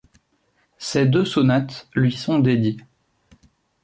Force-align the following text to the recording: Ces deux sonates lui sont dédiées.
Ces 0.79 1.05
deux 1.05 1.25
sonates 1.25 1.87
lui 1.93 2.11
sont 2.11 2.39
dédiées. 2.39 2.77